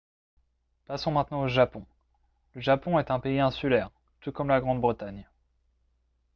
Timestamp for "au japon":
1.43-1.85